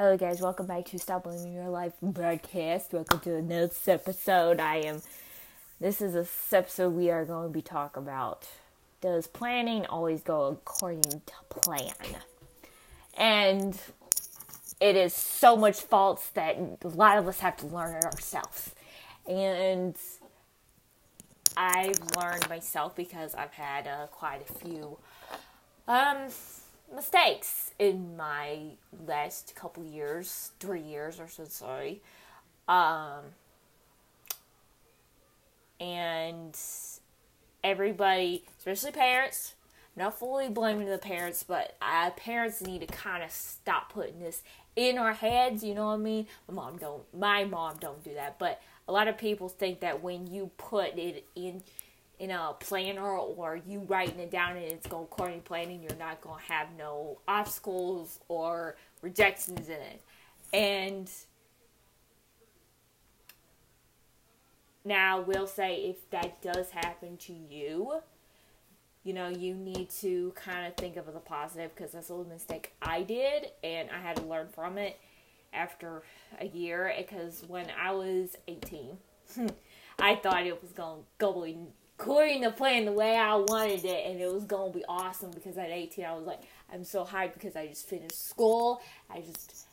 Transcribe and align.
Hello, 0.00 0.16
guys. 0.16 0.40
Welcome 0.40 0.64
back 0.64 0.86
to 0.86 0.98
Stop 0.98 1.24
Blaming 1.24 1.52
Your 1.52 1.68
Life 1.68 1.92
broadcast. 2.00 2.94
Welcome 2.94 3.20
to 3.20 3.36
another 3.36 3.70
episode. 3.86 4.58
I 4.58 4.76
am. 4.76 5.02
This 5.78 6.00
is 6.00 6.14
a 6.14 6.26
episode 6.56 6.94
we 6.94 7.10
are 7.10 7.26
going 7.26 7.48
to 7.48 7.52
be 7.52 7.60
talking 7.60 8.04
about. 8.04 8.48
Does 9.02 9.26
planning 9.26 9.84
always 9.84 10.22
go 10.22 10.46
according 10.46 11.02
to 11.02 11.34
plan? 11.50 11.92
And 13.12 13.78
it 14.80 14.96
is 14.96 15.12
so 15.12 15.54
much 15.54 15.82
false 15.82 16.28
that 16.28 16.56
a 16.82 16.88
lot 16.88 17.18
of 17.18 17.28
us 17.28 17.40
have 17.40 17.58
to 17.58 17.66
learn 17.66 17.94
it 17.94 18.06
ourselves. 18.06 18.74
And 19.28 19.96
I've 21.58 22.00
learned 22.16 22.48
myself 22.48 22.96
because 22.96 23.34
I've 23.34 23.52
had 23.52 23.86
uh, 23.86 24.06
quite 24.06 24.48
a 24.48 24.52
few 24.54 24.96
um, 25.86 26.28
mistakes 26.94 27.72
in 27.78 28.16
my 28.16 28.72
last 29.06 29.54
couple 29.54 29.84
years, 29.84 30.52
three 30.60 30.82
years 30.82 31.20
or 31.20 31.28
so, 31.28 31.44
sorry. 31.44 32.02
Um, 32.68 33.24
and 35.80 36.56
everybody, 37.64 38.44
especially 38.58 38.92
parents, 38.92 39.54
not 39.96 40.18
fully 40.18 40.48
blaming 40.48 40.86
the 40.86 40.98
parents, 40.98 41.42
but 41.42 41.76
uh, 41.82 42.10
parents 42.10 42.62
need 42.62 42.80
to 42.80 42.86
kind 42.86 43.22
of 43.22 43.30
stop 43.30 43.92
putting 43.92 44.20
this 44.20 44.42
in 44.76 44.98
our 44.98 45.12
heads. 45.12 45.64
You 45.64 45.74
know 45.74 45.86
what 45.86 45.94
I 45.94 45.98
mean? 45.98 46.26
My 46.48 46.54
mom 46.54 46.78
don't. 46.78 47.02
My 47.14 47.44
mom 47.44 47.76
don't 47.80 48.02
do 48.04 48.14
that, 48.14 48.38
but 48.38 48.60
a 48.88 48.92
lot 48.92 49.08
of 49.08 49.18
people 49.18 49.48
think 49.48 49.80
that 49.80 50.02
when 50.02 50.26
you 50.26 50.50
put 50.56 50.96
it 50.96 51.26
in 51.34 51.62
in 52.20 52.30
a 52.30 52.54
planner 52.60 53.16
or 53.16 53.58
you 53.66 53.80
writing 53.88 54.20
it 54.20 54.30
down 54.30 54.54
and 54.54 54.66
it's 54.66 54.86
going 54.86 55.04
according 55.04 55.40
to 55.40 55.42
planning, 55.42 55.82
you're 55.82 55.98
not 55.98 56.20
going 56.20 56.38
to 56.38 56.52
have 56.52 56.68
no 56.78 57.18
obstacles 57.26 58.20
or 58.28 58.76
rejections 59.00 59.68
in 59.68 59.76
it. 59.76 60.02
And 60.52 61.10
now, 64.84 65.20
we'll 65.20 65.46
say 65.46 65.76
if 65.76 66.08
that 66.10 66.42
does 66.42 66.70
happen 66.70 67.16
to 67.18 67.32
you, 67.32 68.02
you 69.02 69.14
know, 69.14 69.28
you 69.28 69.54
need 69.54 69.88
to 70.00 70.32
kind 70.36 70.66
of 70.66 70.76
think 70.76 70.96
of 70.98 71.08
a 71.08 71.12
positive 71.12 71.74
because 71.74 71.92
that's 71.92 72.10
a 72.10 72.14
little 72.14 72.30
mistake 72.30 72.74
I 72.82 73.02
did 73.02 73.46
and 73.64 73.88
I 73.90 73.98
had 73.98 74.16
to 74.16 74.22
learn 74.24 74.48
from 74.48 74.76
it 74.76 75.00
after 75.54 76.02
a 76.38 76.46
year 76.46 76.92
because 76.98 77.44
when 77.48 77.68
I 77.82 77.92
was 77.92 78.36
18, 78.46 78.98
I 79.98 80.16
thought 80.16 80.46
it 80.46 80.60
was 80.60 80.72
going 80.72 81.00
to 81.00 81.06
go 81.18 81.46
according 82.00 82.42
to 82.42 82.50
plan 82.50 82.86
the 82.86 82.92
way 82.92 83.14
I 83.16 83.34
wanted 83.34 83.84
it, 83.84 84.06
and 84.06 84.20
it 84.20 84.32
was 84.32 84.44
gonna 84.44 84.72
be 84.72 84.84
awesome 84.88 85.30
because 85.32 85.58
at 85.58 85.70
18 85.70 86.04
I 86.04 86.14
was 86.14 86.26
like, 86.26 86.40
I'm 86.72 86.84
so 86.84 87.04
hyped 87.04 87.34
because 87.34 87.56
I 87.56 87.66
just 87.66 87.88
finished 87.88 88.28
school. 88.28 88.80
I 89.10 89.20
just, 89.20 89.66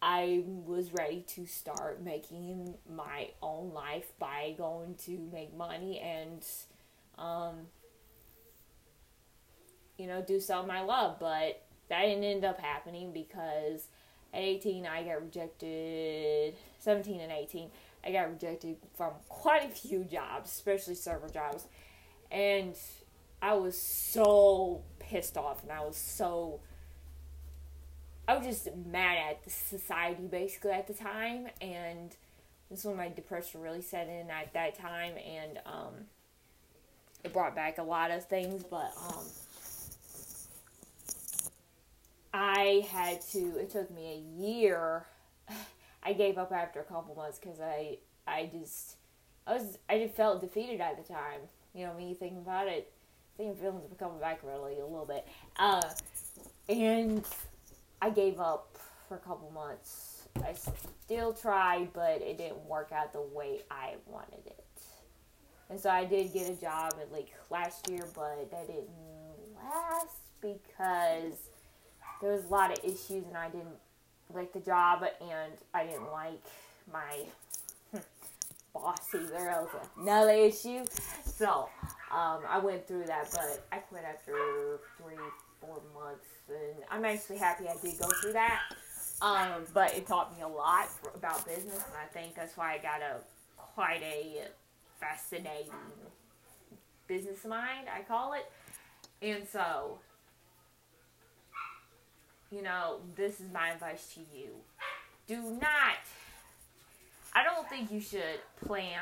I 0.00 0.42
was 0.46 0.92
ready 0.92 1.22
to 1.28 1.46
start 1.46 2.02
making 2.02 2.74
my 2.90 3.28
own 3.42 3.72
life 3.74 4.06
by 4.18 4.54
going 4.56 4.94
to 5.06 5.18
make 5.32 5.54
money 5.54 6.00
and, 6.00 6.44
um, 7.18 7.54
you 9.98 10.06
know, 10.06 10.22
do 10.22 10.40
something 10.40 10.70
I 10.70 10.82
love. 10.82 11.18
But 11.18 11.62
that 11.88 12.02
didn't 12.06 12.24
end 12.24 12.44
up 12.44 12.58
happening 12.58 13.12
because 13.12 13.88
at 14.32 14.40
18 14.40 14.86
I 14.86 15.02
got 15.02 15.22
rejected, 15.22 16.54
17 16.86 17.20
and 17.20 17.32
18 17.32 17.68
I 18.04 18.12
got 18.12 18.30
rejected 18.30 18.76
from 18.96 19.10
quite 19.28 19.64
a 19.64 19.68
few 19.68 20.04
jobs, 20.04 20.52
especially 20.52 20.94
server 20.94 21.28
jobs. 21.28 21.64
And 22.30 22.76
I 23.42 23.54
was 23.54 23.76
so 23.76 24.82
pissed 25.00 25.36
off 25.36 25.64
and 25.64 25.72
I 25.72 25.80
was 25.80 25.96
so 25.96 26.60
I 28.28 28.36
was 28.36 28.46
just 28.46 28.68
mad 28.86 29.18
at 29.30 29.44
the 29.44 29.50
society 29.50 30.26
basically 30.28 30.70
at 30.70 30.86
the 30.86 30.94
time 30.94 31.48
and 31.60 32.16
this 32.70 32.80
is 32.80 32.84
when 32.84 32.96
my 32.96 33.08
depression 33.08 33.60
really 33.60 33.82
set 33.82 34.08
in 34.08 34.30
at 34.30 34.52
that 34.54 34.76
time 34.76 35.12
and 35.18 35.58
um, 35.64 35.94
it 37.22 37.32
brought 37.32 37.54
back 37.54 37.78
a 37.78 37.82
lot 37.82 38.10
of 38.10 38.24
things 38.26 38.64
but 38.64 38.92
um, 39.08 39.24
I 42.34 42.86
had 42.90 43.20
to 43.32 43.58
it 43.58 43.70
took 43.70 43.94
me 43.94 44.12
a 44.12 44.42
year 44.42 45.06
I 46.06 46.12
gave 46.12 46.38
up 46.38 46.52
after 46.52 46.80
a 46.80 46.84
couple 46.84 47.16
months 47.16 47.40
because 47.40 47.60
I 47.60 47.98
I 48.28 48.48
just 48.52 48.96
I 49.44 49.54
was 49.54 49.78
I 49.90 49.98
just 49.98 50.14
felt 50.14 50.40
defeated 50.40 50.80
at 50.80 50.96
the 50.96 51.12
time. 51.12 51.40
You 51.74 51.86
know, 51.86 51.94
me 51.94 52.14
thinking 52.14 52.38
about 52.38 52.68
it, 52.68 52.92
thinking 53.36 53.56
feelings 53.56 53.90
are 53.90 53.96
coming 53.96 54.20
back 54.20 54.40
really 54.44 54.78
a 54.78 54.86
little 54.86 55.04
bit. 55.04 55.26
Uh, 55.58 55.82
and 56.68 57.24
I 58.00 58.10
gave 58.10 58.38
up 58.38 58.78
for 59.08 59.16
a 59.16 59.18
couple 59.18 59.50
months. 59.50 60.28
I 60.44 60.54
still 60.54 61.32
tried, 61.32 61.92
but 61.92 62.22
it 62.22 62.38
didn't 62.38 62.64
work 62.66 62.92
out 62.92 63.12
the 63.12 63.22
way 63.22 63.62
I 63.68 63.94
wanted 64.06 64.46
it. 64.46 64.64
And 65.68 65.80
so 65.80 65.90
I 65.90 66.04
did 66.04 66.32
get 66.32 66.48
a 66.48 66.54
job 66.54 66.94
at 67.00 67.10
like 67.10 67.32
last 67.50 67.90
year, 67.90 68.06
but 68.14 68.48
that 68.52 68.68
didn't 68.68 68.88
last 69.56 70.18
because 70.40 71.48
there 72.22 72.32
was 72.32 72.44
a 72.44 72.48
lot 72.48 72.70
of 72.70 72.84
issues 72.84 73.26
and 73.26 73.36
I 73.36 73.48
didn't 73.48 73.76
like 74.34 74.52
the 74.52 74.60
job 74.60 75.04
and 75.20 75.52
I 75.74 75.84
didn't 75.84 76.10
like 76.12 76.42
my 76.92 77.24
boss 78.74 79.14
either. 79.14 79.28
That 79.28 79.62
was 79.62 79.70
another 80.00 80.30
issue. 80.30 80.84
So 81.24 81.68
um, 82.12 82.40
I 82.48 82.58
went 82.62 82.86
through 82.86 83.04
that, 83.06 83.28
but 83.32 83.64
I 83.72 83.78
quit 83.78 84.04
after 84.04 84.80
three, 84.98 85.16
four 85.60 85.80
months, 85.94 86.26
and 86.48 86.84
I'm 86.90 87.04
actually 87.04 87.38
happy 87.38 87.66
I 87.68 87.76
did 87.82 87.98
go 87.98 88.08
through 88.22 88.34
that. 88.34 88.60
Um, 89.22 89.64
but 89.72 89.94
it 89.94 90.06
taught 90.06 90.36
me 90.36 90.42
a 90.42 90.48
lot 90.48 90.88
about 91.14 91.44
business, 91.46 91.74
and 91.74 91.96
I 91.96 92.06
think 92.12 92.34
that's 92.34 92.56
why 92.56 92.74
I 92.74 92.78
got 92.78 93.00
a 93.00 93.16
quite 93.56 94.02
a 94.02 94.42
fascinating 95.00 95.72
business 97.06 97.44
mind, 97.44 97.88
I 97.94 98.02
call 98.02 98.34
it. 98.34 98.50
And 99.22 99.46
so 99.48 99.98
you 102.50 102.62
know, 102.62 102.98
this 103.14 103.40
is 103.40 103.46
my 103.52 103.70
advice 103.70 104.14
to 104.14 104.20
you. 104.36 104.50
Do 105.26 105.36
not, 105.60 105.96
I 107.34 107.42
don't 107.42 107.68
think 107.68 107.90
you 107.90 108.00
should 108.00 108.40
plan 108.64 109.00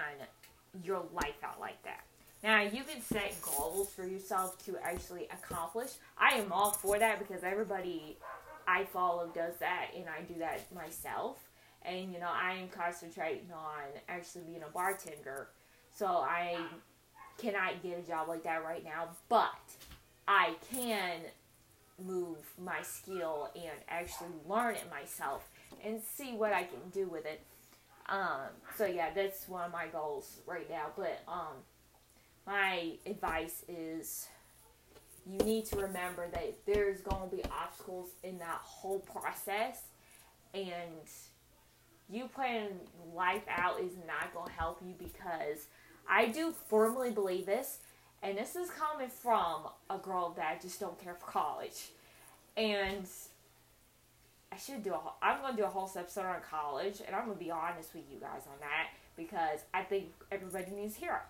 your 0.83 1.03
life 1.13 1.37
out 1.43 1.61
like 1.61 1.83
that. 1.85 2.05
Now, 2.43 2.63
you 2.63 2.83
can 2.85 3.01
set 3.01 3.35
goals 3.43 3.91
for 3.91 4.07
yourself 4.07 4.63
to 4.67 4.77
actually 4.83 5.29
accomplish. 5.33 5.91
I 6.19 6.35
am 6.37 6.53
all 6.53 6.73
for 6.73 6.99
that 6.99 7.19
because 7.19 7.43
everybody 7.43 8.17
I 8.67 8.85
follow 8.85 9.29
does 9.35 9.55
that, 9.61 9.89
and 9.95 10.05
I 10.09 10.23
do 10.23 10.39
that 10.41 10.73
myself. 10.75 11.39
And, 11.83 12.13
you 12.13 12.19
know, 12.19 12.31
I 12.31 12.55
am 12.55 12.69
concentrating 12.69 13.51
on 13.55 13.83
actually 14.09 14.45
being 14.45 14.63
a 14.63 14.71
bartender. 14.73 15.49
So 15.95 16.07
I 16.07 16.59
cannot 17.39 17.83
get 17.83 17.99
a 17.99 18.03
job 18.03 18.29
like 18.29 18.43
that 18.45 18.65
right 18.65 18.85
now, 18.85 19.09
but 19.29 19.51
I 20.27 20.55
can 20.73 21.21
move 22.03 22.39
my 22.63 22.83
skill 22.83 23.51
and 23.55 23.79
actually 23.89 24.31
learn 24.49 24.75
it 24.75 24.89
myself 24.91 25.49
and 25.85 26.01
see 26.03 26.33
what 26.33 26.53
I 26.53 26.65
can 26.65 26.81
do 26.93 27.09
with 27.09 27.27
it. 27.27 27.41
Um, 28.09 28.49
so 28.77 28.87
yeah, 28.87 29.11
that's 29.15 29.49
one 29.49 29.65
of 29.65 29.73
my 29.73 29.87
goals 29.87 30.39
right 30.47 30.69
now. 30.69 30.87
But 30.97 31.23
um, 31.29 31.55
my 32.47 32.93
advice 33.07 33.65
is 33.69 34.29
you 35.27 35.39
need 35.39 35.65
to 35.67 35.77
remember 35.77 36.29
that 36.33 36.55
there's 36.67 37.01
going 37.01 37.31
to 37.31 37.37
be 37.37 37.43
obstacles 37.45 38.11
in 38.23 38.39
that 38.39 38.61
whole 38.63 38.99
process, 38.99 39.83
and 40.53 41.09
you 42.11 42.29
planning 42.35 42.79
life 43.15 43.45
out 43.49 43.81
is 43.81 43.93
not 44.07 44.35
going 44.35 44.47
to 44.47 44.53
help 44.53 44.81
you 44.85 44.95
because 44.99 45.67
I 46.09 46.27
do 46.27 46.55
firmly 46.69 47.11
believe 47.11 47.47
this 47.47 47.79
and 48.25 48.39
this 48.39 48.57
is 48.57 48.71
coming 48.71 49.09
from 49.09 49.69
a 49.91 49.99
girl 49.99 50.33
that 50.37 50.63
just 50.63 50.81
don't 50.81 50.99
care 50.99 51.15
for 51.15 51.27
college. 51.27 51.91
And 52.57 53.07
I 54.51 54.57
should 54.57 54.83
do 54.83 54.95
a 54.95 55.01
I'm 55.23 55.41
going 55.43 55.55
to 55.55 55.63
do 55.63 55.67
a 55.67 55.71
whole 55.71 55.91
episode 55.95 56.25
on 56.25 56.37
college, 56.49 57.03
and 57.07 57.15
I'm 57.15 57.27
going 57.27 57.37
to 57.37 57.45
be 57.45 57.51
honest 57.51 57.95
with 57.95 58.05
you 58.11 58.19
guys 58.19 58.43
on 58.47 58.59
that 58.61 58.89
because 59.17 59.61
I 59.75 59.83
think 59.83 60.07
everybody 60.33 60.71
needs 60.73 60.95
to 60.95 61.01
hear 61.01 61.13
it. 61.13 61.29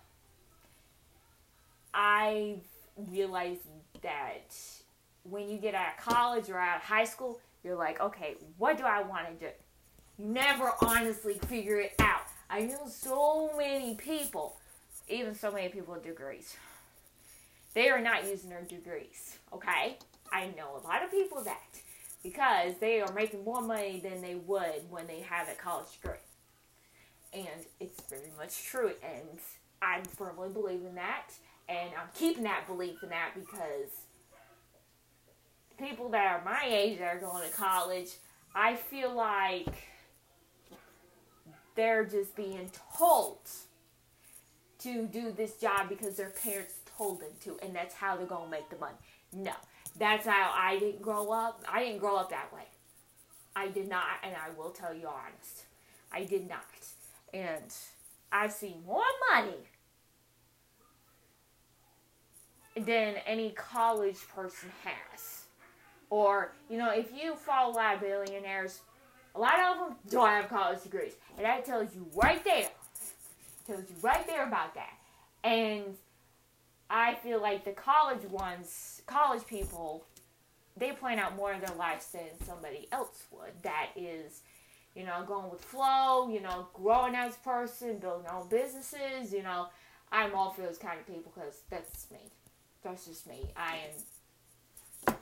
I 1.93 2.55
realized 2.95 3.61
that 4.01 4.55
when 5.23 5.49
you 5.49 5.57
get 5.57 5.75
out 5.75 5.97
of 5.97 6.05
college 6.05 6.49
or 6.49 6.57
out 6.57 6.77
of 6.77 6.83
high 6.83 7.05
school, 7.05 7.39
you're 7.63 7.75
like, 7.75 7.99
okay, 7.99 8.35
what 8.57 8.77
do 8.77 8.83
I 8.83 9.01
want 9.01 9.27
to 9.27 9.33
do? 9.33 9.51
You 10.17 10.29
never 10.31 10.71
honestly 10.81 11.39
figure 11.47 11.79
it 11.79 11.95
out. 11.99 12.21
I 12.49 12.61
know 12.61 12.87
so 12.87 13.51
many 13.57 13.95
people, 13.95 14.57
even 15.09 15.33
so 15.35 15.51
many 15.51 15.69
people 15.69 15.95
with 15.95 16.03
degrees, 16.03 16.55
they 17.75 17.89
are 17.89 18.01
not 18.01 18.25
using 18.25 18.49
their 18.49 18.63
degrees, 18.63 19.37
okay? 19.53 19.97
I 20.31 20.47
know 20.57 20.81
a 20.81 20.87
lot 20.87 21.03
of 21.03 21.11
people 21.11 21.43
that 21.43 21.59
because 22.23 22.73
they 22.79 23.01
are 23.01 23.13
making 23.13 23.43
more 23.43 23.61
money 23.61 24.01
than 24.03 24.19
they 24.21 24.33
would 24.33 24.89
when 24.89 25.05
they 25.05 25.19
have 25.19 25.47
a 25.47 25.53
college 25.53 25.91
degree. 26.01 26.17
And 27.33 27.65
it's 27.79 28.01
very 28.09 28.31
much 28.35 28.63
true, 28.63 28.93
and 29.03 29.37
I 29.81 30.01
firmly 30.17 30.49
believe 30.49 30.83
in 30.83 30.95
that, 30.95 31.27
and 31.69 31.91
I'm 31.91 32.07
keeping 32.15 32.43
that 32.45 32.65
belief 32.65 33.03
in 33.03 33.09
that 33.09 33.33
because 33.35 33.91
people 35.77 36.09
that 36.09 36.25
are 36.25 36.43
my 36.43 36.63
age 36.65 36.97
that 36.99 37.15
are 37.15 37.19
going 37.19 37.47
to 37.47 37.55
college, 37.55 38.09
I 38.55 38.75
feel 38.75 39.13
like 39.13 39.89
they're 41.75 42.05
just 42.05 42.35
being 42.35 42.71
told 42.97 43.39
to 44.79 45.05
do 45.05 45.31
this 45.31 45.55
job 45.55 45.89
because 45.89 46.15
their 46.15 46.29
parents 46.29 46.73
them 46.97 47.31
to, 47.43 47.57
and 47.61 47.75
that's 47.75 47.93
how 47.93 48.15
they're 48.15 48.25
gonna 48.25 48.49
make 48.49 48.69
the 48.69 48.77
money. 48.77 48.97
No, 49.33 49.53
that's 49.97 50.25
how 50.25 50.51
I 50.55 50.77
didn't 50.79 51.01
grow 51.01 51.31
up. 51.31 51.63
I 51.71 51.83
didn't 51.83 51.99
grow 51.99 52.17
up 52.17 52.29
that 52.29 52.53
way. 52.53 52.63
I 53.55 53.67
did 53.69 53.87
not, 53.87 54.03
and 54.23 54.35
I 54.35 54.49
will 54.57 54.71
tell 54.71 54.93
you 54.93 55.07
honest, 55.07 55.65
I 56.11 56.23
did 56.23 56.47
not. 56.47 56.63
And 57.33 57.73
I 58.31 58.47
see 58.47 58.75
more 58.85 59.03
money 59.31 59.57
than 62.75 63.15
any 63.25 63.51
college 63.51 64.17
person 64.33 64.69
has. 64.83 65.45
Or, 66.09 66.53
you 66.69 66.77
know, 66.77 66.91
if 66.91 67.11
you 67.13 67.35
follow 67.35 67.73
a 67.73 67.75
lot 67.75 67.95
of 67.95 68.01
billionaires, 68.01 68.81
a 69.33 69.39
lot 69.39 69.59
of 69.59 69.77
them 69.77 69.95
don't 70.09 70.27
have 70.27 70.49
college 70.49 70.83
degrees. 70.83 71.13
And 71.37 71.45
that 71.45 71.65
tells 71.65 71.95
you 71.95 72.05
right 72.13 72.43
there. 72.43 72.69
Tells 73.67 73.81
you 73.81 73.95
right 74.01 74.25
there 74.27 74.45
about 74.47 74.75
that. 74.75 74.93
And 75.43 75.95
I 76.89 77.15
feel 77.15 77.41
like 77.41 77.65
the 77.65 77.71
college 77.71 78.23
ones, 78.29 79.01
college 79.07 79.45
people, 79.47 80.05
they 80.77 80.91
plan 80.91 81.19
out 81.19 81.35
more 81.35 81.53
of 81.53 81.61
their 81.61 81.75
lives 81.75 82.07
than 82.11 82.45
somebody 82.45 82.87
else 82.91 83.25
would. 83.31 83.51
That 83.63 83.89
is, 83.95 84.41
you 84.95 85.05
know, 85.05 85.23
going 85.25 85.49
with 85.49 85.61
flow, 85.61 86.29
you 86.29 86.41
know, 86.41 86.67
growing 86.73 87.15
as 87.15 87.35
a 87.35 87.39
person, 87.39 87.97
building 87.97 88.27
own 88.31 88.47
businesses, 88.49 89.33
you 89.33 89.43
know. 89.43 89.67
I'm 90.11 90.35
all 90.35 90.51
for 90.51 90.61
those 90.61 90.77
kind 90.77 90.99
of 90.99 91.07
people 91.07 91.31
because 91.33 91.61
that's 91.69 92.09
me. 92.11 92.19
That's 92.83 93.05
just 93.05 93.27
me. 93.27 93.51
I 93.57 93.79
am. 95.07 95.15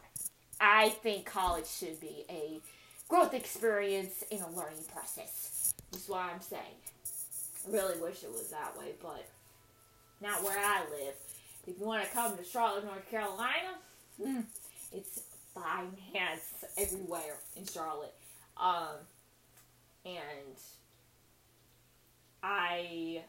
I 0.59 0.89
think 0.89 1.25
college 1.25 1.67
should 1.67 1.99
be 1.99 2.25
a 2.29 2.61
growth 3.07 3.33
experience 3.33 4.23
in 4.31 4.39
a 4.41 4.49
learning 4.49 4.83
process. 4.91 5.73
That's 5.91 6.09
why 6.09 6.29
I'm 6.33 6.41
saying. 6.41 6.61
I 7.67 7.71
really 7.71 7.99
wish 8.01 8.23
it 8.23 8.31
was 8.31 8.49
that 8.49 8.77
way, 8.77 8.93
but 9.01 9.25
not 10.21 10.43
where 10.43 10.57
I 10.57 10.81
live. 10.91 11.15
If 11.65 11.79
you 11.79 11.85
want 11.85 12.03
to 12.03 12.11
come 12.11 12.37
to 12.37 12.43
Charlotte, 12.43 12.85
North 12.85 13.09
Carolina, 13.09 13.77
hmm, 14.21 14.41
it's 14.91 15.21
finance 15.53 16.65
everywhere 16.77 17.37
in 17.55 17.65
Charlotte. 17.65 18.13
Um, 18.57 18.97
and 20.05 20.57
I 22.41 23.21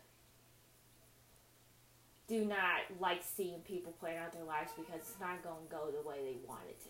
do 2.27 2.45
not 2.45 2.81
like 3.01 3.23
seeing 3.23 3.61
people 3.61 3.93
plan 3.93 4.17
out 4.23 4.33
their 4.33 4.45
lives 4.45 4.73
because 4.77 5.01
it's 5.01 5.21
not 5.21 5.43
going 5.43 5.67
to 5.67 5.71
go 5.71 5.91
the 5.91 6.07
way 6.07 6.17
they 6.25 6.37
want 6.47 6.63
it 6.69 6.81
to. 6.83 6.89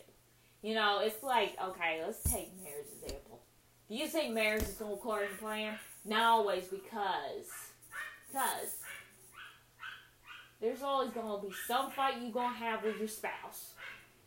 You 0.67 0.75
know, 0.75 1.01
it's 1.03 1.23
like, 1.23 1.57
okay, 1.63 2.01
let's 2.05 2.23
take 2.23 2.51
marriage 2.63 2.87
example. 3.03 3.41
Do 3.89 3.97
you 3.97 4.07
think 4.07 4.33
marriage 4.33 4.63
is 4.63 4.71
going 4.71 4.95
according 4.95 5.29
to 5.29 5.35
the 5.35 5.41
plan? 5.41 5.75
Not 6.07 6.23
always 6.23 6.65
because, 6.69 7.51
because 8.29 8.77
there's 10.65 10.83
always 10.83 11.13
to 11.41 11.47
be 11.47 11.55
some 11.69 11.91
fight 11.91 12.15
you're 12.23 12.33
going 12.33 12.51
to 12.51 12.59
have 12.59 12.83
with 12.83 12.97
your 12.99 13.07
spouse. 13.07 13.75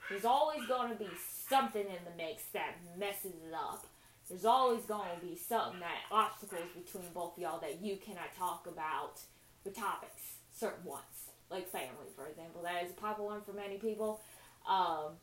There's 0.07 0.23
always 0.23 0.67
to 0.67 0.95
be 0.95 1.09
something 1.49 1.81
in 1.81 1.97
the 2.05 2.15
mix 2.15 2.43
that 2.53 2.75
messes 2.97 3.33
it 3.47 3.53
up. 3.55 3.87
There's 4.29 4.45
always 4.45 4.85
to 5.19 5.25
be 5.25 5.35
something 5.35 5.79
that 5.79 6.05
obstacles 6.11 6.69
between 6.75 7.05
both 7.11 7.37
of 7.37 7.41
y'all 7.41 7.59
that 7.61 7.81
you 7.81 7.97
cannot 7.97 8.35
talk 8.37 8.67
about 8.67 9.19
with 9.63 9.75
topics, 9.75 10.35
certain 10.53 10.85
ones, 10.85 11.31
like 11.49 11.71
family, 11.71 12.11
for 12.15 12.27
example. 12.27 12.61
That 12.61 12.83
is 12.83 12.91
a 12.91 12.95
popular 12.95 13.29
one 13.29 13.41
for 13.41 13.53
many 13.53 13.77
people. 13.77 14.21
Um, 14.69 15.13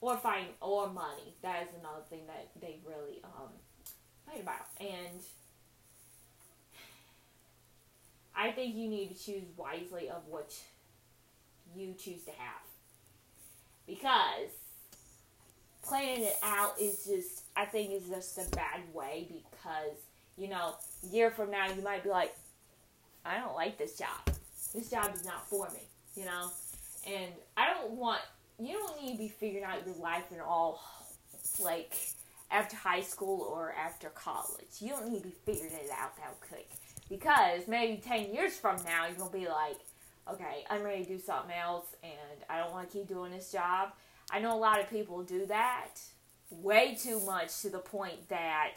or 0.00 0.16
fight 0.16 0.54
or 0.60 0.88
money. 0.90 1.36
That 1.42 1.62
is 1.62 1.68
another 1.78 2.02
thing 2.10 2.22
that 2.26 2.48
they 2.60 2.80
really 2.84 3.20
um, 3.22 3.50
fight 4.26 4.40
about. 4.42 4.66
And 4.80 5.22
I 8.38 8.52
think 8.52 8.76
you 8.76 8.88
need 8.88 9.16
to 9.16 9.20
choose 9.20 9.42
wisely 9.56 10.08
of 10.08 10.22
what 10.28 10.54
you 11.74 11.92
choose 11.98 12.22
to 12.22 12.30
have. 12.30 12.62
Because 13.84 14.50
planning 15.82 16.22
it 16.22 16.36
out 16.44 16.80
is 16.80 17.04
just, 17.04 17.42
I 17.56 17.64
think, 17.64 17.90
is 17.92 18.08
just 18.08 18.38
a 18.38 18.48
bad 18.54 18.80
way 18.94 19.26
because, 19.28 19.96
you 20.36 20.48
know, 20.48 20.76
a 21.02 21.06
year 21.08 21.32
from 21.32 21.50
now 21.50 21.66
you 21.68 21.82
might 21.82 22.04
be 22.04 22.10
like, 22.10 22.32
I 23.24 23.38
don't 23.38 23.56
like 23.56 23.76
this 23.76 23.98
job. 23.98 24.36
This 24.72 24.88
job 24.88 25.12
is 25.14 25.24
not 25.24 25.48
for 25.48 25.68
me, 25.70 25.80
you 26.14 26.24
know? 26.24 26.50
And 27.08 27.32
I 27.56 27.74
don't 27.74 27.90
want, 27.92 28.20
you 28.60 28.74
don't 28.74 29.02
need 29.02 29.12
to 29.12 29.18
be 29.18 29.28
figuring 29.28 29.64
out 29.64 29.84
your 29.84 29.96
life 29.96 30.30
and 30.30 30.40
all, 30.40 30.80
like, 31.60 31.96
after 32.52 32.76
high 32.76 33.02
school 33.02 33.40
or 33.52 33.72
after 33.72 34.10
college. 34.10 34.80
You 34.80 34.90
don't 34.90 35.10
need 35.10 35.22
to 35.22 35.28
be 35.28 35.34
figuring 35.44 35.72
it 35.72 35.90
out 35.90 36.16
that 36.18 36.40
quick. 36.48 36.68
Because 37.08 37.66
maybe 37.66 37.96
10 37.96 38.34
years 38.34 38.56
from 38.56 38.76
now, 38.84 39.06
you're 39.06 39.16
going 39.16 39.30
to 39.30 39.38
be 39.38 39.48
like, 39.48 39.78
okay, 40.30 40.64
I'm 40.68 40.82
ready 40.82 41.04
to 41.04 41.08
do 41.16 41.18
something 41.18 41.54
else 41.54 41.86
and 42.02 42.44
I 42.50 42.58
don't 42.58 42.72
want 42.72 42.90
to 42.90 42.98
keep 42.98 43.08
doing 43.08 43.32
this 43.32 43.50
job. 43.50 43.92
I 44.30 44.40
know 44.40 44.54
a 44.54 44.58
lot 44.58 44.80
of 44.80 44.90
people 44.90 45.22
do 45.22 45.46
that 45.46 45.94
way 46.50 46.96
too 47.00 47.20
much 47.20 47.60
to 47.60 47.70
the 47.70 47.78
point 47.78 48.28
that 48.28 48.76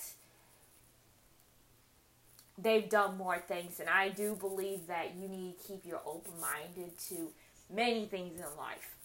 they've 2.57 2.89
done 2.89 3.17
more 3.17 3.39
things. 3.39 3.79
And 3.79 3.89
I 3.89 4.09
do 4.09 4.35
believe 4.35 4.87
that 4.87 5.15
you 5.15 5.27
need 5.27 5.57
to 5.59 5.67
keep 5.67 5.85
your 5.85 6.01
open 6.05 6.33
minded 6.39 6.97
to 7.09 7.29
many 7.73 8.05
things 8.05 8.39
in 8.39 8.45
life. 8.57 8.95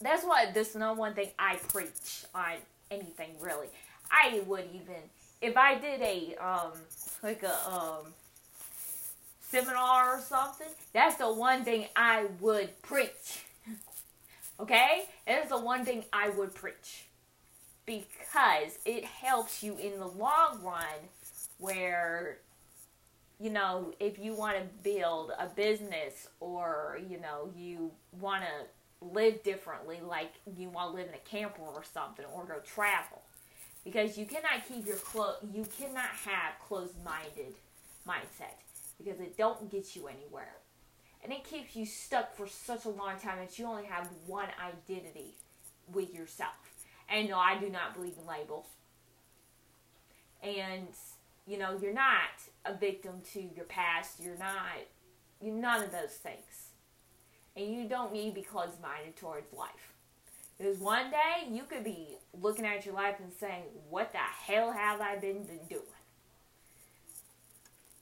That's 0.00 0.24
why 0.24 0.50
this 0.52 0.74
no 0.74 0.94
one 0.94 1.14
thing 1.14 1.30
I 1.38 1.56
preach 1.56 2.24
on 2.34 2.54
anything 2.90 3.30
really. 3.40 3.68
I 4.10 4.40
would 4.46 4.64
even 4.72 4.96
if 5.40 5.56
I 5.56 5.78
did 5.78 6.00
a 6.00 6.34
um 6.42 6.72
like 7.22 7.42
a 7.42 7.70
um 7.70 8.06
seminar 9.50 10.16
or 10.16 10.20
something, 10.20 10.68
that's 10.92 11.16
the 11.16 11.32
one 11.32 11.64
thing 11.64 11.86
I 11.96 12.26
would 12.40 12.80
preach. 12.82 13.44
okay? 14.60 15.04
That 15.26 15.44
is 15.44 15.50
the 15.50 15.60
one 15.60 15.84
thing 15.84 16.04
I 16.12 16.30
would 16.30 16.54
preach. 16.54 17.06
Because 17.86 18.78
it 18.84 19.04
helps 19.04 19.62
you 19.62 19.76
in 19.78 19.98
the 19.98 20.06
long 20.06 20.60
run 20.62 21.08
where 21.58 22.38
you 23.40 23.48
know, 23.48 23.92
if 23.98 24.18
you 24.18 24.34
want 24.34 24.58
to 24.58 24.64
build 24.82 25.32
a 25.38 25.46
business 25.46 26.28
or, 26.40 26.98
you 27.08 27.18
know, 27.18 27.50
you 27.56 27.90
want 28.20 28.42
to 28.42 29.06
live 29.06 29.42
differently, 29.42 29.98
like 30.06 30.32
you 30.58 30.68
want 30.68 30.90
to 30.90 30.96
live 30.96 31.08
in 31.08 31.14
a 31.14 31.18
camper 31.18 31.62
or 31.62 31.82
something, 31.82 32.26
or 32.34 32.44
go 32.44 32.58
travel. 32.58 33.22
Because 33.82 34.18
you 34.18 34.26
cannot 34.26 34.68
keep 34.68 34.86
your 34.86 34.96
clo- 34.96 35.36
you 35.54 35.66
cannot 35.78 36.10
have 36.26 36.58
closed-minded 36.68 37.54
mindset 38.06 38.60
because 39.02 39.20
it 39.20 39.36
don't 39.36 39.70
get 39.70 39.96
you 39.96 40.08
anywhere. 40.08 40.56
And 41.22 41.32
it 41.32 41.44
keeps 41.44 41.76
you 41.76 41.84
stuck 41.84 42.34
for 42.34 42.46
such 42.46 42.84
a 42.84 42.88
long 42.88 43.18
time 43.18 43.38
that 43.38 43.58
you 43.58 43.66
only 43.66 43.84
have 43.84 44.08
one 44.26 44.48
identity 44.58 45.34
with 45.92 46.14
yourself. 46.14 46.54
And 47.08 47.28
no, 47.28 47.38
I 47.38 47.58
do 47.58 47.68
not 47.68 47.94
believe 47.94 48.14
in 48.20 48.26
labels. 48.26 48.66
And 50.42 50.88
you 51.46 51.58
know, 51.58 51.78
you're 51.80 51.92
not 51.92 52.30
a 52.64 52.74
victim 52.74 53.20
to 53.32 53.40
your 53.40 53.64
past. 53.64 54.20
You're 54.22 54.38
not 54.38 54.62
you're 55.42 55.54
none 55.54 55.82
of 55.82 55.92
those 55.92 56.10
things. 56.10 56.68
And 57.56 57.74
you 57.74 57.88
don't 57.88 58.12
need 58.12 58.30
to 58.30 58.34
be 58.34 58.42
closed 58.42 58.80
minded 58.80 59.16
towards 59.16 59.52
life. 59.52 59.94
Because 60.56 60.78
one 60.78 61.10
day 61.10 61.48
you 61.50 61.62
could 61.64 61.84
be 61.84 62.18
looking 62.38 62.66
at 62.66 62.84
your 62.84 62.94
life 62.94 63.16
and 63.18 63.32
saying, 63.32 63.64
What 63.88 64.12
the 64.12 64.18
hell 64.18 64.72
have 64.72 65.00
I 65.00 65.16
been 65.16 65.46
doing? 65.68 65.82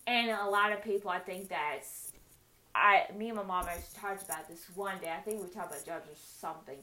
And 0.08 0.30
a 0.30 0.48
lot 0.48 0.72
of 0.72 0.82
people, 0.82 1.10
I 1.10 1.18
think 1.18 1.50
that's, 1.50 2.12
I, 2.74 3.04
me 3.14 3.28
and 3.28 3.36
my 3.36 3.44
mom 3.44 3.66
actually 3.66 4.00
talked 4.00 4.24
about 4.24 4.48
this 4.48 4.64
one 4.74 4.96
day. 5.00 5.12
I 5.14 5.20
think 5.20 5.42
we 5.42 5.48
talked 5.50 5.70
about 5.70 5.84
jobs 5.84 6.08
or 6.08 6.16
something. 6.40 6.78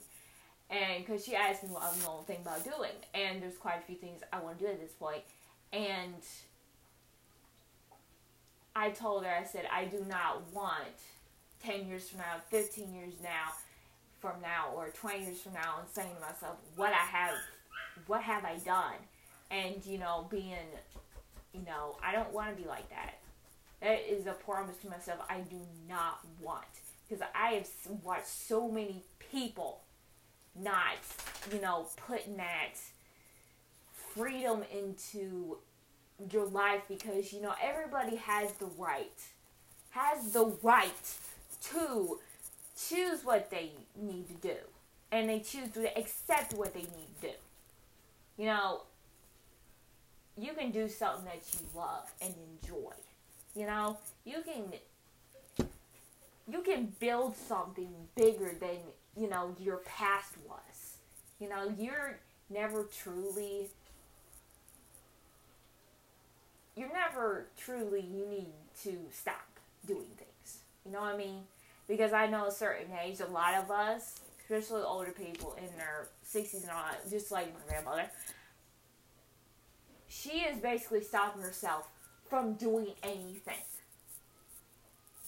And 0.69 1.03
because 1.03 1.25
she 1.25 1.35
asked 1.35 1.63
me 1.63 1.69
what 1.69 1.81
I 1.81 1.89
was 1.89 2.03
going 2.03 2.19
to 2.19 2.25
think 2.25 2.41
about 2.41 2.63
doing. 2.63 2.91
And 3.15 3.41
there's 3.41 3.57
quite 3.57 3.79
a 3.79 3.81
few 3.81 3.95
things 3.95 4.21
I 4.31 4.39
want 4.41 4.59
to 4.59 4.65
do 4.65 4.69
at 4.69 4.79
this 4.79 4.91
point. 4.91 5.23
And 5.73 6.21
I 8.75 8.91
told 8.91 9.25
her, 9.25 9.31
I 9.31 9.43
said, 9.43 9.65
I 9.73 9.85
do 9.85 10.05
not 10.07 10.43
want 10.53 10.85
10 11.63 11.87
years 11.87 12.07
from 12.07 12.19
now, 12.19 12.35
15 12.51 12.93
years 12.93 13.15
now, 13.23 13.53
from 14.21 14.39
now, 14.39 14.69
or 14.75 14.89
20 14.89 15.23
years 15.23 15.41
from 15.41 15.53
now, 15.53 15.79
and 15.79 15.89
saying 15.89 16.13
to 16.13 16.21
myself, 16.21 16.57
what 16.75 16.93
I 16.93 16.97
have, 16.97 17.33
what 18.05 18.21
have 18.21 18.45
I 18.45 18.57
done? 18.63 18.97
And, 19.49 19.83
you 19.83 19.97
know, 19.97 20.27
being 20.29 20.67
you 21.55 21.65
know, 21.65 21.97
I 22.03 22.11
don't 22.11 22.33
want 22.33 22.55
to 22.55 22.61
be 22.61 22.67
like 22.67 22.89
that. 22.89 23.15
That 23.81 24.11
is 24.11 24.27
a 24.27 24.33
promise 24.33 24.77
to 24.77 24.89
myself 24.89 25.19
I 25.29 25.39
do 25.39 25.59
not 25.87 26.19
want. 26.41 26.65
Because 27.07 27.23
I 27.35 27.53
have 27.53 27.67
watched 28.03 28.27
so 28.27 28.69
many 28.69 29.03
people 29.19 29.81
not, 30.59 30.97
you 31.53 31.61
know, 31.61 31.87
putting 32.07 32.37
that 32.37 32.73
freedom 33.93 34.63
into 34.73 35.57
your 36.31 36.45
life 36.45 36.81
because, 36.87 37.31
you 37.31 37.41
know, 37.41 37.53
everybody 37.61 38.15
has 38.15 38.51
the 38.53 38.67
right, 38.77 39.21
has 39.91 40.31
the 40.31 40.51
right 40.63 41.15
to 41.71 42.19
choose 42.77 43.23
what 43.23 43.49
they 43.49 43.71
need 43.95 44.27
to 44.27 44.33
do. 44.47 44.57
And 45.11 45.29
they 45.29 45.39
choose 45.39 45.69
to 45.73 45.97
accept 45.97 46.53
what 46.53 46.73
they 46.73 46.81
need 46.81 47.07
to 47.21 47.27
do. 47.27 47.33
You 48.37 48.45
know, 48.47 48.81
you 50.37 50.53
can 50.53 50.71
do 50.71 50.87
something 50.87 51.25
that 51.25 51.41
you 51.53 51.67
love 51.75 52.11
and 52.21 52.33
enjoy. 52.61 52.93
You 53.55 53.67
know, 53.67 53.97
you 54.25 54.37
can 54.43 54.63
you 56.47 56.61
can 56.61 56.93
build 56.99 57.35
something 57.35 57.89
bigger 58.15 58.53
than, 58.59 58.77
you 59.17 59.29
know, 59.29 59.55
your 59.59 59.77
past 59.77 60.33
was. 60.47 60.97
You 61.39 61.49
know, 61.49 61.73
you're 61.77 62.19
never 62.49 62.83
truly 62.83 63.69
you're 66.75 66.91
never 66.91 67.47
truly 67.57 68.01
you 68.01 68.25
need 68.27 68.53
to 68.83 68.97
stop 69.11 69.47
doing 69.87 70.07
things. 70.17 70.59
You 70.85 70.91
know 70.91 70.99
what 70.99 71.15
I 71.15 71.17
mean? 71.17 71.41
Because 71.87 72.13
I 72.13 72.27
know 72.27 72.47
a 72.47 72.51
certain 72.51 72.87
age, 73.03 73.21
a 73.21 73.27
lot 73.27 73.55
of 73.55 73.71
us, 73.71 74.19
especially 74.41 74.81
older 74.81 75.11
people 75.11 75.55
in 75.57 75.69
their 75.77 76.09
60s 76.29 76.63
and 76.63 76.71
all 76.71 76.83
just 77.09 77.31
like 77.31 77.53
my 77.53 77.59
grandmother, 77.69 78.09
she 80.21 80.39
is 80.39 80.59
basically 80.59 81.03
stopping 81.03 81.41
herself 81.41 81.87
from 82.29 82.53
doing 82.53 82.93
anything. 83.03 83.53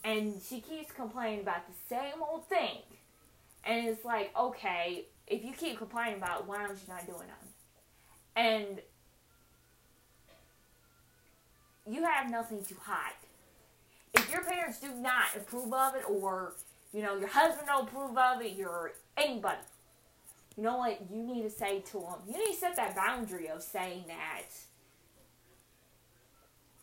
And 0.04 0.42
she 0.48 0.62
keeps 0.62 0.92
complaining 0.92 1.42
about 1.42 1.68
the 1.68 1.74
same 1.90 2.22
old 2.22 2.48
thing. 2.48 2.80
And 3.66 3.88
it's 3.88 4.06
like, 4.06 4.32
okay, 4.40 5.06
if 5.28 5.44
you 5.44 5.52
keep 5.52 5.78
complaining 5.78 6.18
about 6.18 6.42
it, 6.42 6.46
why 6.48 6.58
aren't 6.58 6.80
you 6.80 6.88
not 6.88 7.06
doing 7.06 7.28
nothing? 7.28 7.54
And 8.36 8.82
you 11.86 12.04
have 12.06 12.32
nothing 12.32 12.64
to 12.64 12.76
hide. 12.82 13.12
If 14.14 14.32
your 14.32 14.44
parents 14.44 14.80
do 14.80 14.90
not 14.96 15.36
approve 15.36 15.74
of 15.74 15.96
it, 15.96 16.04
or 16.10 16.54
you 16.94 17.02
know 17.02 17.18
your 17.18 17.28
husband 17.28 17.68
don't 17.68 17.88
approve 17.88 18.18
of 18.18 18.42
it, 18.42 18.54
your 18.54 18.94
anybody, 19.18 19.58
you 20.56 20.64
know 20.64 20.78
what 20.78 21.00
you 21.12 21.22
need 21.24 21.44
to 21.44 21.50
say 21.50 21.82
to 21.92 22.00
them. 22.00 22.20
You 22.28 22.38
need 22.38 22.54
to 22.54 22.60
set 22.60 22.76
that 22.78 22.96
boundary 22.96 23.50
of 23.50 23.62
saying 23.62 24.06
that 24.08 24.44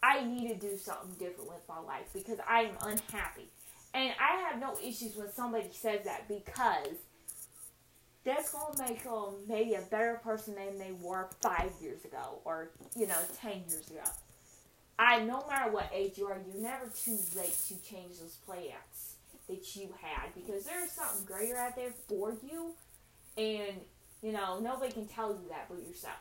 I 0.05 0.23
need 0.25 0.49
to 0.49 0.55
do 0.55 0.77
something 0.77 1.15
different 1.19 1.49
with 1.49 1.63
my 1.67 1.79
life 1.79 2.11
because 2.13 2.39
I 2.47 2.63
am 2.63 2.77
unhappy. 2.83 3.49
And 3.95 4.13
I 4.21 4.51
have 4.51 4.61
no 4.61 4.75
issues 4.87 5.17
when 5.17 5.33
somebody 5.33 5.69
says 5.73 6.05
that 6.05 6.29
because 6.29 6.97
that's 8.25 8.53
going 8.53 8.75
to 8.75 8.83
make 8.83 9.05
them 9.05 9.35
maybe 9.49 9.75
a 9.75 9.83
better 9.91 10.21
person 10.23 10.57
than 10.57 10.79
they 10.79 10.93
were 11.01 11.31
five 11.41 11.71
years 11.81 12.05
ago 12.05 12.41
or, 12.45 12.71
you 12.97 13.07
know, 13.07 13.19
10 13.41 13.53
years 13.69 13.89
ago. 13.89 14.03
I, 14.99 15.21
no 15.21 15.45
matter 15.49 15.71
what 15.71 15.91
age 15.93 16.19
you 16.19 16.27
are, 16.27 16.39
you're 16.47 16.63
never 16.63 16.87
too 16.87 17.19
late 17.37 17.57
to 17.69 17.75
change 17.83 18.19
those 18.21 18.37
plans 18.47 19.17
that 19.49 19.77
you 19.77 19.89
had 20.01 20.35
because 20.35 20.65
there's 20.65 20.91
something 20.93 21.25
greater 21.25 21.57
out 21.57 21.77
there 21.77 21.93
for 22.09 22.35
you, 22.49 22.75
and 23.37 23.81
you 24.23 24.33
know 24.33 24.61
nobody 24.61 24.93
can 24.93 25.07
tell 25.07 25.31
you 25.31 25.49
that 25.49 25.67
but 25.69 25.87
yourself. 25.87 26.15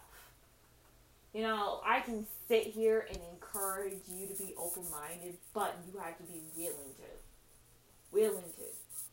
You 1.33 1.41
know, 1.41 1.81
I 1.83 1.99
can 2.01 2.27
sit 2.47 2.67
here 2.67 3.07
and 3.09 3.17
encourage 3.33 4.01
you 4.07 4.27
to 4.27 4.35
be 4.35 4.53
open-minded, 4.57 5.37
but 5.53 5.75
you 5.87 5.99
have 5.99 6.17
to 6.17 6.23
be 6.23 6.41
willing 6.55 6.93
to. 6.97 8.11
Willing 8.11 8.43
to. 8.57 8.63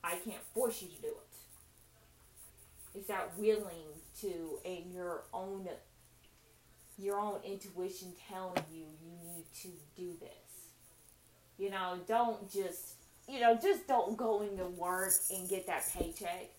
I 0.04 0.16
can't 0.16 0.42
force 0.54 0.82
you 0.82 0.88
to 0.88 1.02
do 1.02 1.08
it. 1.08 1.14
It's 2.98 3.08
that 3.08 3.38
willing 3.38 3.86
to, 4.20 4.58
and 4.64 4.92
your 4.92 5.22
own 5.32 5.68
your 6.98 7.18
own 7.18 7.40
intuition 7.44 8.12
telling 8.28 8.62
you 8.70 8.84
you 9.02 9.12
need 9.24 9.44
to 9.62 9.68
do 9.96 10.12
this. 10.20 10.28
You 11.58 11.70
know, 11.70 11.98
don't 12.06 12.50
just, 12.52 12.96
you 13.26 13.40
know, 13.40 13.58
just 13.60 13.86
don't 13.86 14.16
go 14.16 14.42
into 14.42 14.66
work 14.66 15.12
and 15.34 15.48
get 15.48 15.66
that 15.66 15.84
paycheck. 15.96 16.50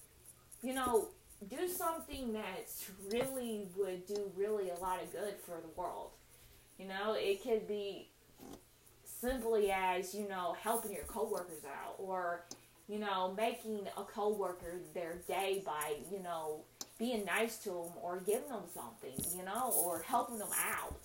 You 0.64 0.74
know, 0.74 1.10
do 1.50 1.68
something 1.68 2.34
that 2.34 2.72
really 3.12 3.68
would 3.78 4.06
do 4.06 4.32
really 4.36 4.70
a 4.70 4.76
lot 4.76 5.02
of 5.02 5.12
good 5.12 5.36
for 5.46 5.60
the 5.62 5.82
world. 5.82 6.12
You 6.78 6.88
know, 6.88 7.16
it 7.18 7.44
could 7.44 7.68
be 7.68 8.10
simply 9.04 9.72
as, 9.72 10.14
you 10.14 10.28
know, 10.28 10.56
helping 10.62 10.94
your 10.94 11.04
coworkers 11.04 11.64
out 11.66 11.96
or, 11.98 12.46
you 12.88 13.00
know, 13.00 13.34
making 13.38 13.88
a 13.98 14.04
coworker 14.04 14.80
their 14.94 15.20
day 15.28 15.62
by, 15.66 15.96
you 16.12 16.22
know, 16.22 16.62
being 16.98 17.26
nice 17.26 17.58
to 17.60 17.70
them 17.70 17.92
or 18.02 18.20
giving 18.26 18.50
them 18.50 18.64
something, 18.74 19.14
you 19.38 19.44
know, 19.44 19.74
or 19.84 20.02
helping 20.02 20.38
them 20.38 20.50
out. 20.60 21.02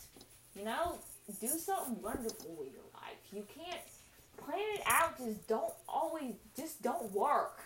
You 0.54 0.64
know, 0.64 0.96
do 1.40 1.48
something 1.48 2.00
wonderful 2.02 2.54
with 2.58 2.72
your 2.72 2.84
life. 2.94 3.20
You 3.32 3.44
can't 3.54 3.80
plan 4.36 4.60
it 4.74 4.82
out, 4.86 5.18
just 5.18 5.46
don't 5.46 5.72
always, 5.88 6.34
just 6.56 6.82
don't 6.82 7.12
work. 7.12 7.60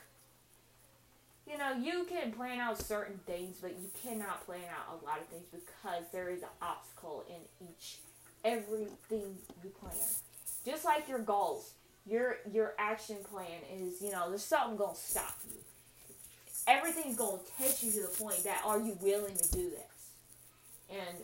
You 1.50 1.58
know, 1.58 1.72
you 1.72 2.04
can 2.04 2.32
plan 2.32 2.60
out 2.60 2.80
certain 2.80 3.18
things, 3.26 3.56
but 3.60 3.72
you 3.72 3.88
cannot 4.04 4.46
plan 4.46 4.60
out 4.70 5.00
a 5.00 5.04
lot 5.04 5.18
of 5.18 5.26
things 5.26 5.46
because 5.50 6.04
there 6.12 6.30
is 6.30 6.42
an 6.42 6.48
obstacle 6.62 7.24
in 7.28 7.66
each, 7.66 7.98
everything 8.44 9.36
you 9.64 9.70
plan. 9.80 9.96
Just 10.64 10.84
like 10.84 11.08
your 11.08 11.18
goals, 11.18 11.72
your 12.06 12.36
your 12.52 12.74
action 12.78 13.16
plan 13.32 13.60
is, 13.74 14.00
you 14.00 14.12
know, 14.12 14.28
there's 14.28 14.44
something 14.44 14.76
gonna 14.76 14.94
stop 14.94 15.34
you 15.48 15.60
everything's 16.70 17.16
to 17.16 17.38
take 17.58 17.82
you 17.82 17.90
to 17.92 18.00
the 18.02 18.14
point 18.18 18.44
that 18.44 18.62
are 18.64 18.78
you 18.78 18.96
willing 19.00 19.36
to 19.36 19.52
do 19.52 19.70
this? 19.70 20.10
And 20.90 21.16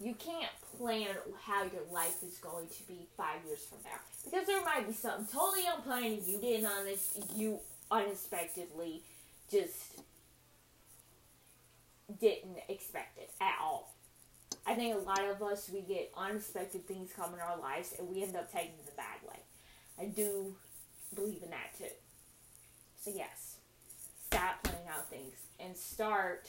you 0.00 0.14
can't 0.14 0.50
plan 0.78 1.08
how 1.42 1.64
your 1.64 1.82
life 1.92 2.22
is 2.22 2.38
going 2.38 2.68
to 2.68 2.82
be 2.86 3.06
five 3.16 3.44
years 3.46 3.64
from 3.64 3.78
now 3.84 3.98
because 4.24 4.46
there 4.46 4.64
might 4.64 4.86
be 4.86 4.92
something 4.92 5.26
totally 5.32 5.64
unplanned 5.74 6.22
you 6.26 6.38
didn't 6.38 6.66
on 6.66 6.84
this 6.84 7.18
you 7.34 7.58
unexpectedly 7.90 9.02
just 9.50 10.00
didn't 12.20 12.58
expect 12.68 13.18
it 13.18 13.30
at 13.40 13.54
all. 13.62 13.94
I 14.66 14.74
think 14.74 14.94
a 14.94 14.98
lot 14.98 15.24
of 15.24 15.42
us 15.42 15.70
we 15.72 15.80
get 15.82 16.10
unexpected 16.16 16.86
things 16.86 17.10
come 17.14 17.34
in 17.34 17.40
our 17.40 17.58
lives 17.58 17.94
and 17.98 18.08
we 18.08 18.22
end 18.22 18.36
up 18.36 18.50
taking 18.50 18.72
the 18.84 18.92
bad 18.92 19.18
way. 19.26 19.40
I 19.98 20.06
do 20.06 20.54
believe 21.14 21.42
in 21.42 21.50
that 21.50 21.76
too. 21.76 21.92
So 23.00 23.12
yes, 23.14 23.56
stop 24.26 24.62
planning 24.62 24.88
out 24.88 25.08
things 25.08 25.34
and 25.60 25.76
start. 25.76 26.48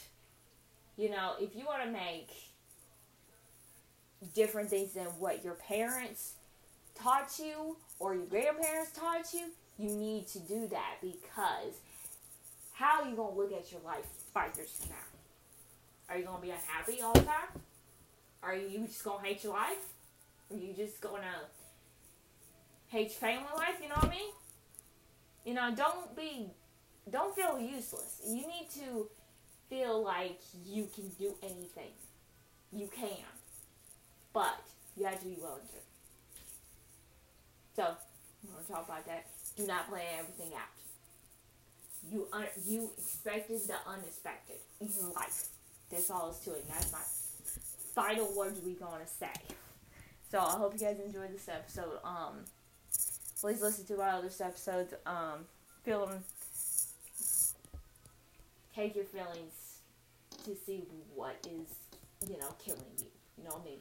You 0.98 1.10
know, 1.10 1.34
if 1.40 1.56
you 1.56 1.66
want 1.66 1.84
to 1.84 1.92
make 1.92 2.30
different 4.34 4.70
things 4.70 4.94
than 4.94 5.06
what 5.20 5.44
your 5.44 5.56
parents 5.56 6.34
taught 6.96 7.40
you 7.40 7.78
or 8.00 8.16
your 8.16 8.26
grandparents 8.26 8.92
taught 8.92 9.34
you, 9.34 9.46
you 9.78 9.90
need 9.96 10.28
to 10.28 10.40
do 10.40 10.68
that 10.68 10.98
because 11.02 11.80
how 12.74 13.02
are 13.02 13.10
you 13.10 13.16
going 13.16 13.34
to 13.34 13.38
look 13.40 13.54
at 13.54 13.72
your 13.72 13.82
life 13.82 14.06
five 14.34 14.56
years 14.56 14.72
from 14.72 14.90
now? 14.90 14.96
Are 16.10 16.18
you 16.18 16.26
going 16.26 16.38
to 16.38 16.42
be 16.42 16.52
unhappy 16.52 17.02
all 17.02 17.14
the 17.14 17.22
time? 17.22 17.62
Are 18.42 18.56
you 18.56 18.86
just 18.88 19.04
going 19.04 19.22
to 19.22 19.26
hate 19.26 19.44
your 19.44 19.54
life? 19.54 19.86
Are 20.52 20.58
you 20.58 20.74
just 20.74 21.00
going 21.02 21.22
to 21.22 21.48
hate 22.88 23.10
your 23.10 23.20
family 23.20 23.48
life? 23.56 23.76
You 23.82 23.90
know 23.90 23.96
what 23.96 24.06
I 24.06 24.10
mean? 24.10 24.32
You 25.46 25.54
know, 25.54 25.74
don't 25.76 26.16
be, 26.16 26.48
don't 27.10 27.36
feel 27.36 27.60
useless. 27.60 28.22
You 28.26 28.48
need 28.48 28.68
to 28.76 29.08
feel 29.70 30.04
like 30.04 30.40
you 30.66 30.88
can 30.94 31.10
do 31.20 31.36
anything. 31.44 31.92
You 32.72 32.90
can. 32.96 33.39
But 34.34 34.60
you 34.98 35.06
have 35.06 35.20
to 35.20 35.26
be 35.26 35.38
willing 35.40 35.62
to. 35.62 35.80
So, 37.76 37.84
I'm 37.84 38.52
going 38.52 38.66
to 38.66 38.72
talk 38.72 38.86
about 38.86 39.06
that. 39.06 39.26
Do 39.56 39.66
not 39.68 39.90
plan 39.90 40.04
everything 40.20 40.54
out. 40.54 40.70
You 42.12 42.28
un- 42.32 42.46
you 42.66 42.90
expected 42.98 43.62
the 43.68 43.76
unexpected 43.88 44.58
in 44.80 44.90
your 44.96 45.12
life. 45.14 45.48
That's 45.90 46.10
all 46.10 46.30
it's 46.30 46.40
to 46.46 46.52
it. 46.52 46.64
And 46.66 46.76
that's 46.76 46.92
my 46.92 47.00
final 47.94 48.34
words 48.36 48.62
we 48.62 48.74
going 48.74 49.02
to 49.02 49.08
say. 49.08 49.32
So 50.32 50.40
I 50.40 50.52
hope 50.52 50.74
you 50.74 50.80
guys 50.80 50.98
enjoyed 51.04 51.34
this 51.34 51.50
episode. 51.50 52.00
Um, 52.04 52.46
please 53.42 53.62
listen 53.62 53.86
to 53.88 54.02
our 54.02 54.10
other 54.10 54.30
episodes. 54.40 54.94
Um, 55.06 55.46
feel 55.84 56.06
them. 56.06 56.24
Take 58.76 58.96
your 58.96 59.06
feelings 59.06 59.80
to 60.46 60.56
see 60.66 60.84
what 61.16 61.46
is, 61.46 62.30
you 62.30 62.38
know, 62.38 62.54
killing 62.64 62.84
you. 63.00 63.19
You 63.40 63.50
know 63.50 63.62
me. 63.64 63.80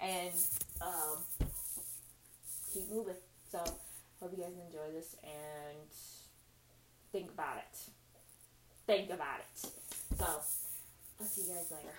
And 0.00 0.34
um, 0.80 1.48
keep 2.72 2.90
moving. 2.90 3.14
So, 3.50 3.58
hope 4.20 4.32
you 4.36 4.42
guys 4.42 4.52
enjoy 4.66 4.92
this 4.92 5.16
and 5.24 5.78
think 7.12 7.30
about 7.30 7.56
it. 7.56 7.78
Think 8.86 9.10
about 9.10 9.40
it. 9.40 9.70
So, 10.18 10.26
I'll 10.26 11.26
see 11.26 11.42
you 11.42 11.56
guys 11.56 11.70
later. 11.70 11.94